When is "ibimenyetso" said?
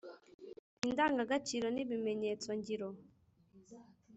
1.85-2.49